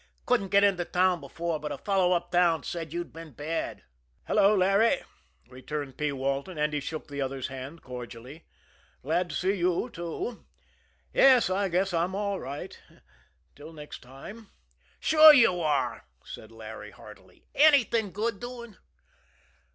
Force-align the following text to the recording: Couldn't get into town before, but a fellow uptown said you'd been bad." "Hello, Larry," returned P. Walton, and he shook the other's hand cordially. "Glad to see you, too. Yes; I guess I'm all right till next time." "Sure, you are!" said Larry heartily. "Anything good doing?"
Couldn't 0.25 0.47
get 0.49 0.63
into 0.63 0.83
town 0.83 1.19
before, 1.21 1.59
but 1.59 1.71
a 1.71 1.77
fellow 1.77 2.13
uptown 2.13 2.63
said 2.63 2.91
you'd 2.91 3.13
been 3.13 3.33
bad." 3.33 3.83
"Hello, 4.25 4.55
Larry," 4.55 5.03
returned 5.47 5.95
P. 5.99 6.11
Walton, 6.11 6.57
and 6.57 6.73
he 6.73 6.79
shook 6.79 7.07
the 7.07 7.21
other's 7.21 7.49
hand 7.49 7.83
cordially. 7.83 8.43
"Glad 9.03 9.29
to 9.29 9.35
see 9.35 9.53
you, 9.53 9.91
too. 9.93 10.43
Yes; 11.13 11.51
I 11.51 11.69
guess 11.69 11.93
I'm 11.93 12.15
all 12.15 12.39
right 12.39 12.81
till 13.55 13.73
next 13.73 14.01
time." 14.01 14.47
"Sure, 14.99 15.35
you 15.35 15.59
are!" 15.61 16.05
said 16.25 16.51
Larry 16.51 16.89
heartily. 16.89 17.45
"Anything 17.53 18.11
good 18.11 18.39
doing?" 18.39 18.77